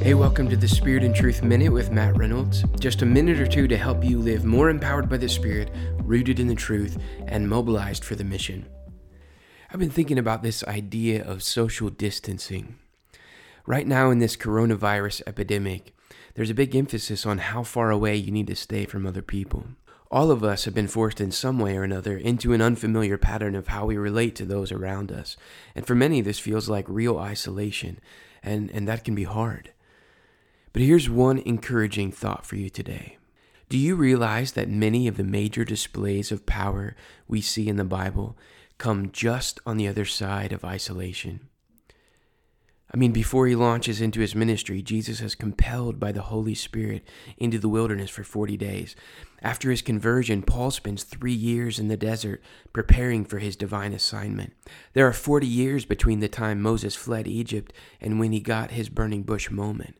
Hey, 0.00 0.14
welcome 0.14 0.48
to 0.50 0.56
the 0.56 0.68
Spirit 0.68 1.04
and 1.04 1.14
Truth 1.14 1.42
Minute 1.42 1.72
with 1.72 1.90
Matt 1.90 2.16
Reynolds. 2.16 2.64
Just 2.78 3.02
a 3.02 3.06
minute 3.06 3.40
or 3.40 3.46
two 3.46 3.66
to 3.68 3.76
help 3.76 4.04
you 4.04 4.18
live 4.18 4.44
more 4.44 4.68
empowered 4.68 5.08
by 5.08 5.16
the 5.16 5.28
Spirit, 5.28 5.70
rooted 6.02 6.40
in 6.40 6.46
the 6.46 6.54
truth, 6.54 6.98
and 7.26 7.48
mobilized 7.48 8.04
for 8.04 8.14
the 8.14 8.24
mission. 8.24 8.66
I've 9.70 9.80
been 9.80 9.90
thinking 9.90 10.18
about 10.18 10.42
this 10.42 10.62
idea 10.64 11.24
of 11.24 11.42
social 11.42 11.90
distancing. 11.90 12.78
Right 13.66 13.86
now, 13.86 14.10
in 14.10 14.18
this 14.18 14.36
coronavirus 14.36 15.22
epidemic, 15.26 15.94
there's 16.34 16.50
a 16.50 16.54
big 16.54 16.76
emphasis 16.76 17.24
on 17.24 17.38
how 17.38 17.62
far 17.62 17.90
away 17.90 18.16
you 18.16 18.30
need 18.30 18.48
to 18.48 18.56
stay 18.56 18.84
from 18.84 19.06
other 19.06 19.22
people. 19.22 19.68
All 20.10 20.30
of 20.30 20.44
us 20.44 20.64
have 20.64 20.74
been 20.74 20.86
forced 20.86 21.20
in 21.20 21.30
some 21.30 21.58
way 21.58 21.76
or 21.76 21.82
another 21.82 22.16
into 22.16 22.52
an 22.52 22.62
unfamiliar 22.62 23.18
pattern 23.18 23.54
of 23.56 23.68
how 23.68 23.86
we 23.86 23.96
relate 23.96 24.36
to 24.36 24.44
those 24.44 24.70
around 24.70 25.10
us. 25.10 25.36
And 25.74 25.86
for 25.86 25.94
many, 25.94 26.20
this 26.20 26.38
feels 26.38 26.68
like 26.68 26.84
real 26.88 27.18
isolation, 27.18 27.98
and, 28.42 28.70
and 28.70 28.86
that 28.86 29.02
can 29.02 29.14
be 29.14 29.24
hard. 29.24 29.70
But 30.74 30.82
here's 30.82 31.08
one 31.08 31.38
encouraging 31.38 32.10
thought 32.10 32.44
for 32.44 32.56
you 32.56 32.68
today. 32.68 33.16
Do 33.68 33.78
you 33.78 33.94
realize 33.94 34.52
that 34.52 34.68
many 34.68 35.06
of 35.06 35.16
the 35.16 35.22
major 35.22 35.64
displays 35.64 36.32
of 36.32 36.46
power 36.46 36.96
we 37.28 37.40
see 37.40 37.68
in 37.68 37.76
the 37.76 37.84
Bible 37.84 38.36
come 38.76 39.12
just 39.12 39.60
on 39.64 39.76
the 39.76 39.86
other 39.86 40.04
side 40.04 40.52
of 40.52 40.64
isolation? 40.64 41.48
I 42.92 42.96
mean, 42.96 43.12
before 43.12 43.46
he 43.46 43.54
launches 43.54 44.00
into 44.00 44.18
his 44.18 44.34
ministry, 44.34 44.82
Jesus 44.82 45.20
is 45.20 45.36
compelled 45.36 46.00
by 46.00 46.10
the 46.10 46.22
Holy 46.22 46.56
Spirit 46.56 47.04
into 47.38 47.60
the 47.60 47.68
wilderness 47.68 48.10
for 48.10 48.24
40 48.24 48.56
days. 48.56 48.96
After 49.42 49.70
his 49.70 49.80
conversion, 49.80 50.42
Paul 50.42 50.72
spends 50.72 51.04
three 51.04 51.32
years 51.32 51.78
in 51.78 51.86
the 51.86 51.96
desert 51.96 52.42
preparing 52.72 53.24
for 53.24 53.38
his 53.38 53.54
divine 53.54 53.92
assignment. 53.92 54.54
There 54.92 55.06
are 55.06 55.12
40 55.12 55.46
years 55.46 55.84
between 55.84 56.18
the 56.18 56.28
time 56.28 56.60
Moses 56.60 56.96
fled 56.96 57.28
Egypt 57.28 57.72
and 58.00 58.18
when 58.18 58.32
he 58.32 58.40
got 58.40 58.72
his 58.72 58.88
burning 58.88 59.22
bush 59.22 59.52
moment. 59.52 59.94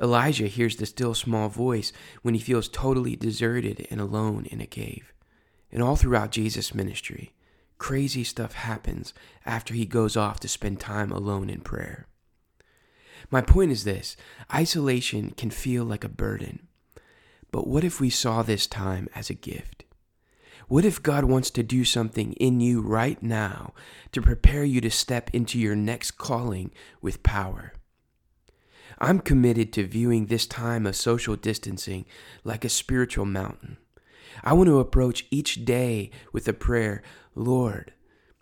Elijah 0.00 0.46
hears 0.46 0.76
the 0.76 0.86
still 0.86 1.14
small 1.14 1.48
voice 1.48 1.92
when 2.22 2.34
he 2.34 2.40
feels 2.40 2.68
totally 2.68 3.16
deserted 3.16 3.86
and 3.90 4.00
alone 4.00 4.46
in 4.46 4.60
a 4.60 4.66
cave. 4.66 5.12
And 5.70 5.82
all 5.82 5.96
throughout 5.96 6.32
Jesus' 6.32 6.74
ministry, 6.74 7.34
crazy 7.78 8.24
stuff 8.24 8.54
happens 8.54 9.14
after 9.46 9.74
he 9.74 9.86
goes 9.86 10.16
off 10.16 10.40
to 10.40 10.48
spend 10.48 10.80
time 10.80 11.12
alone 11.12 11.48
in 11.48 11.60
prayer. 11.60 12.06
My 13.30 13.40
point 13.40 13.72
is 13.72 13.84
this 13.84 14.16
isolation 14.52 15.30
can 15.30 15.50
feel 15.50 15.84
like 15.84 16.04
a 16.04 16.08
burden. 16.08 16.68
But 17.50 17.66
what 17.66 17.84
if 17.84 18.00
we 18.00 18.10
saw 18.10 18.42
this 18.42 18.66
time 18.66 19.08
as 19.14 19.30
a 19.30 19.34
gift? 19.34 19.84
What 20.66 20.84
if 20.84 21.02
God 21.02 21.24
wants 21.24 21.50
to 21.50 21.62
do 21.62 21.84
something 21.84 22.32
in 22.34 22.60
you 22.60 22.80
right 22.80 23.22
now 23.22 23.74
to 24.12 24.22
prepare 24.22 24.64
you 24.64 24.80
to 24.80 24.90
step 24.90 25.30
into 25.32 25.58
your 25.58 25.76
next 25.76 26.12
calling 26.12 26.70
with 27.00 27.22
power? 27.22 27.72
I'm 29.04 29.20
committed 29.20 29.70
to 29.74 29.86
viewing 29.86 30.26
this 30.26 30.46
time 30.46 30.86
of 30.86 30.96
social 30.96 31.36
distancing 31.36 32.06
like 32.42 32.64
a 32.64 32.70
spiritual 32.70 33.26
mountain. 33.26 33.76
I 34.42 34.54
want 34.54 34.68
to 34.68 34.78
approach 34.80 35.26
each 35.30 35.66
day 35.66 36.10
with 36.32 36.48
a 36.48 36.54
prayer 36.54 37.02
Lord, 37.34 37.92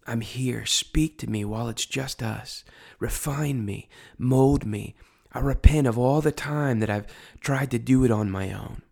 I'm 0.07 0.21
here. 0.21 0.65
Speak 0.65 1.19
to 1.19 1.29
me 1.29 1.45
while 1.45 1.69
it's 1.69 1.85
just 1.85 2.23
us. 2.23 2.63
Refine 3.01 3.65
me, 3.65 3.89
mold 4.17 4.65
me. 4.65 4.95
I 5.33 5.41
repent 5.41 5.89
of 5.89 5.99
all 5.99 6.21
the 6.21 6.31
time 6.31 6.79
that 6.79 6.91
I've 6.91 7.09
tried 7.41 7.73
to 7.73 7.81
do 7.81 8.05
it 8.05 8.13
on 8.13 8.31
my 8.31 8.53
own. 8.53 8.83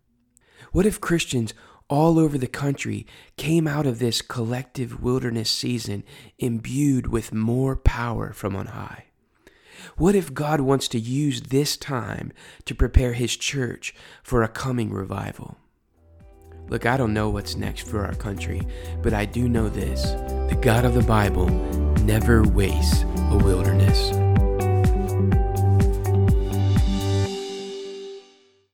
What 0.72 0.86
if 0.86 1.00
Christians 1.00 1.54
all 1.88 2.18
over 2.18 2.36
the 2.36 2.48
country 2.48 3.06
came 3.36 3.68
out 3.68 3.86
of 3.86 4.00
this 4.00 4.22
collective 4.22 5.00
wilderness 5.00 5.48
season 5.48 6.02
imbued 6.36 7.06
with 7.06 7.32
more 7.32 7.76
power 7.76 8.32
from 8.32 8.56
on 8.56 8.66
high? 8.66 9.04
What 9.96 10.14
if 10.14 10.34
God 10.34 10.60
wants 10.60 10.88
to 10.88 10.98
use 10.98 11.42
this 11.42 11.76
time 11.76 12.32
to 12.64 12.74
prepare 12.74 13.12
His 13.12 13.36
church 13.36 13.94
for 14.22 14.42
a 14.42 14.48
coming 14.48 14.92
revival? 14.92 15.56
Look, 16.68 16.86
I 16.86 16.96
don't 16.96 17.14
know 17.14 17.30
what's 17.30 17.56
next 17.56 17.88
for 17.88 18.06
our 18.06 18.14
country, 18.14 18.62
but 19.02 19.12
I 19.12 19.24
do 19.24 19.48
know 19.48 19.69
this 19.69 20.02
the 20.50 20.58
God 20.60 20.84
of 20.84 20.94
the 20.94 21.02
Bible 21.02 21.48
never 22.04 22.42
wastes 22.42 23.02
a 23.02 23.40
wilderness. 23.42 24.29